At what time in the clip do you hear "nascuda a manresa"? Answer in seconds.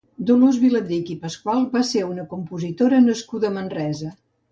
3.09-4.11